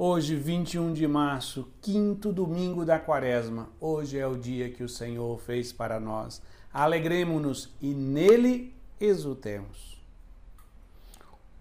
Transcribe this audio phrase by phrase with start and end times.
[0.00, 3.68] Hoje, 21 de março, quinto domingo da quaresma.
[3.80, 6.40] Hoje é o dia que o Senhor fez para nós.
[6.72, 10.00] Alegremos-nos e nele exultemos.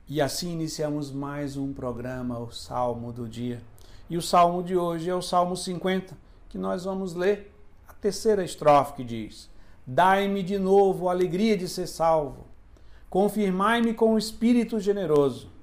[0.07, 3.59] E assim iniciamos mais um programa, o Salmo do Dia.
[4.07, 6.15] E o salmo de hoje é o Salmo 50,
[6.47, 7.51] que nós vamos ler
[7.87, 9.49] a terceira estrofe que diz:
[9.83, 12.45] Dai-me de novo a alegria de ser salvo,
[13.09, 15.56] confirmai-me com o espírito generoso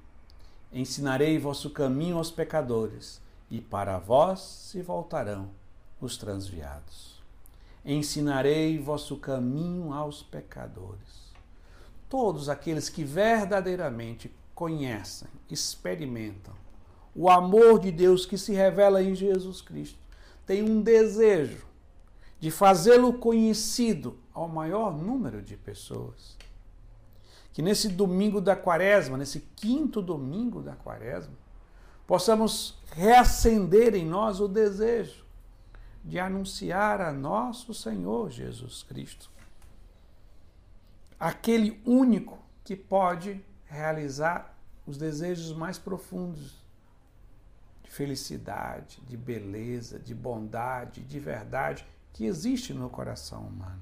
[0.71, 5.49] Ensinarei vosso caminho aos pecadores, e para vós se voltarão
[6.01, 7.21] os transviados.
[7.83, 11.33] Ensinarei vosso caminho aos pecadores.
[12.09, 16.53] Todos aqueles que verdadeiramente conhecem, experimentam
[17.15, 19.97] o amor de Deus que se revela em Jesus Cristo,
[20.45, 21.65] têm um desejo
[22.39, 26.35] de fazê-lo conhecido ao maior número de pessoas
[27.55, 31.33] que nesse domingo da quaresma, nesse quinto domingo da quaresma,
[32.05, 35.23] possamos reacender em nós o desejo
[36.03, 39.31] de anunciar a nosso Senhor Jesus Cristo.
[41.17, 44.53] Aquele único que pode realizar
[44.85, 46.61] os desejos mais profundos
[47.85, 53.81] de felicidade, de beleza, de bondade, de verdade que existe no coração humano.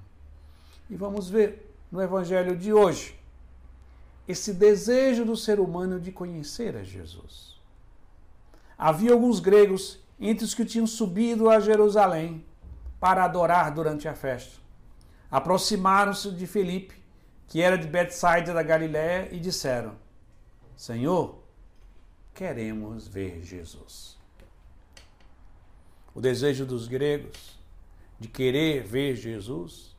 [0.92, 3.23] E vamos ver no evangelho de hoje
[4.28, 7.62] esse desejo do ser humano de conhecer a Jesus.
[8.78, 12.46] Havia alguns gregos entre os que tinham subido a Jerusalém
[13.00, 14.62] para adorar durante a festa.
[15.30, 16.96] Aproximaram-se de Felipe,
[17.48, 19.96] que era de Betsaida da Galiléia, e disseram:
[20.76, 21.44] Senhor,
[22.34, 24.18] queremos ver Jesus.
[26.16, 27.60] O desejo dos gregos
[28.20, 29.96] de querer ver Jesus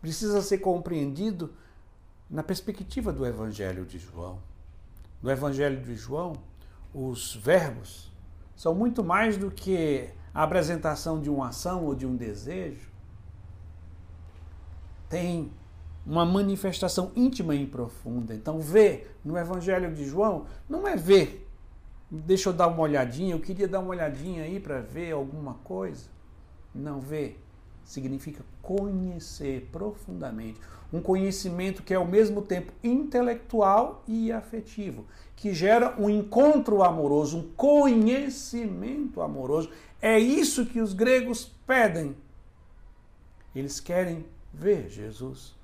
[0.00, 1.52] precisa ser compreendido
[2.28, 4.38] na perspectiva do Evangelho de João.
[5.22, 6.34] No Evangelho de João,
[6.92, 8.12] os verbos
[8.54, 12.88] são muito mais do que a apresentação de uma ação ou de um desejo.
[15.08, 15.50] Tem
[16.04, 18.34] uma manifestação íntima e profunda.
[18.34, 21.48] Então, ver no Evangelho de João não é ver.
[22.10, 26.08] Deixa eu dar uma olhadinha, eu queria dar uma olhadinha aí para ver alguma coisa.
[26.74, 27.42] Não, ver
[27.86, 30.60] significa conhecer profundamente.
[30.92, 37.38] Um conhecimento que é ao mesmo tempo intelectual e afetivo, que gera um encontro amoroso,
[37.38, 39.70] um conhecimento amoroso.
[40.02, 42.14] É isso que os gregos pedem.
[43.54, 45.54] Eles querem ver Jesus,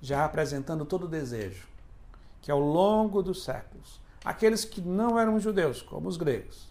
[0.00, 1.72] já apresentando todo o desejo
[2.42, 6.68] que ao longo dos séculos, aqueles que não eram judeus, como os gregos,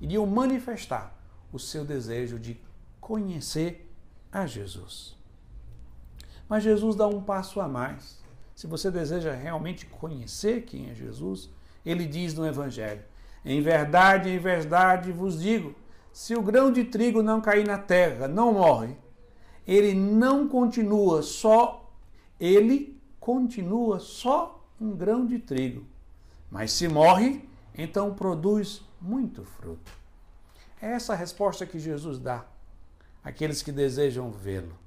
[0.00, 1.14] iriam manifestar
[1.52, 2.58] o seu desejo de
[2.98, 3.89] conhecer
[4.32, 5.16] a Jesus.
[6.48, 8.18] Mas Jesus dá um passo a mais.
[8.54, 11.48] Se você deseja realmente conhecer quem é Jesus,
[11.84, 13.02] ele diz no Evangelho:
[13.44, 15.74] Em verdade, em verdade vos digo,
[16.12, 18.96] se o grão de trigo não cair na terra, não morre,
[19.66, 21.90] ele não continua só,
[22.38, 25.86] ele continua só um grão de trigo.
[26.50, 29.92] Mas se morre, então produz muito fruto.
[30.82, 32.44] É essa a resposta que Jesus dá
[33.22, 34.78] aqueles que desejam vê-lo.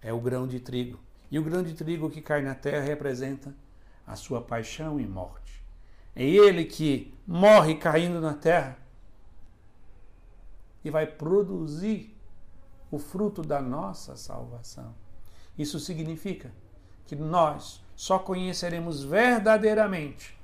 [0.00, 0.98] É o grão de trigo.
[1.30, 3.54] E o grão de trigo que cai na terra representa
[4.06, 5.62] a sua paixão e morte.
[6.16, 8.78] É ele que morre caindo na terra
[10.84, 12.16] e vai produzir
[12.90, 14.94] o fruto da nossa salvação.
[15.58, 16.50] Isso significa
[17.06, 20.38] que nós só conheceremos verdadeiramente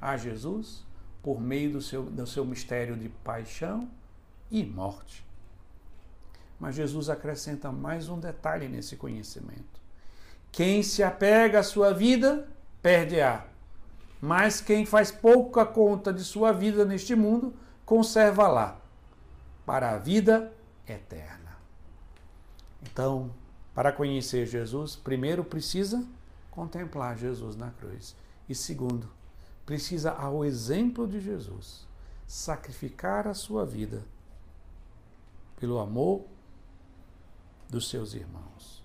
[0.00, 0.84] a Jesus
[1.22, 3.88] por meio do seu, do seu mistério de paixão
[4.50, 5.24] e morte.
[6.60, 9.80] Mas Jesus acrescenta mais um detalhe nesse conhecimento.
[10.52, 12.46] Quem se apega à sua vida,
[12.82, 13.46] perde-a.
[14.20, 17.54] Mas quem faz pouca conta de sua vida neste mundo,
[17.86, 18.78] conserva lá,
[19.64, 20.52] para a vida
[20.86, 21.56] eterna.
[22.82, 23.30] Então,
[23.74, 26.04] para conhecer Jesus, primeiro precisa
[26.50, 28.14] contemplar Jesus na cruz.
[28.46, 29.08] E segundo,
[29.64, 31.86] precisa, ao exemplo de Jesus,
[32.26, 34.02] sacrificar a sua vida
[35.58, 36.26] pelo amor
[37.70, 38.82] dos seus irmãos,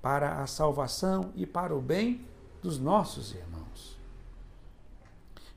[0.00, 2.26] para a salvação e para o bem
[2.62, 3.98] dos nossos irmãos.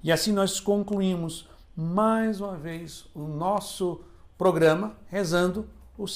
[0.04, 4.01] E assim nós concluímos mais uma vez o nosso
[4.38, 5.69] programa rezando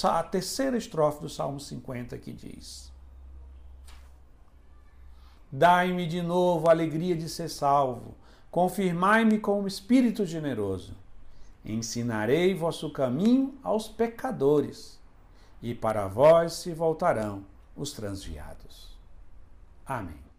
[0.03, 2.91] a terceira estrofe do Salmo 50 que diz:
[5.51, 8.15] Dai-me de novo a alegria de ser salvo,
[8.49, 10.95] confirmai-me com o espírito generoso.
[11.63, 15.00] Ensinarei vosso caminho aos pecadores
[15.61, 18.97] e para vós se voltarão os transviados.
[19.85, 20.30] Amém.